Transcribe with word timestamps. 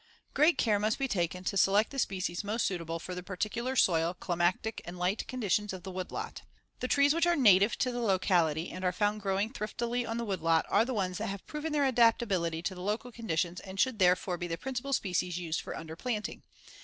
Great 0.33 0.57
care 0.57 0.79
must 0.79 0.97
be 0.97 1.07
taken 1.07 1.43
to 1.43 1.55
select 1.55 1.91
the 1.91 1.99
species 1.99 2.43
most 2.43 2.65
suitable 2.65 2.97
for 2.97 3.13
the 3.13 3.21
particular 3.21 3.75
soil, 3.75 4.15
climatic 4.15 4.81
and 4.83 4.97
light 4.97 5.27
conditions 5.27 5.73
of 5.73 5.83
the 5.83 5.91
woodlot. 5.91 6.41
The 6.79 6.87
trees 6.87 7.13
which 7.13 7.27
are 7.27 7.35
native 7.35 7.77
to 7.77 7.91
the 7.91 7.99
locality 8.01 8.71
and 8.71 8.83
are 8.83 8.91
found 8.91 9.21
growing 9.21 9.53
thriftily 9.53 10.03
on 10.03 10.17
the 10.17 10.25
woodlot, 10.25 10.65
are 10.69 10.85
the 10.85 10.95
ones 10.95 11.19
that 11.19 11.27
have 11.27 11.45
proven 11.45 11.71
their 11.71 11.85
adaptability 11.85 12.63
to 12.63 12.73
the 12.73 12.81
local 12.81 13.11
conditions 13.11 13.59
and 13.59 13.79
should 13.79 13.99
therefore 13.99 14.39
be 14.39 14.47
the 14.47 14.57
principal 14.57 14.91
species 14.91 15.37
used 15.37 15.61
for 15.61 15.75
underplanting. 15.75 16.41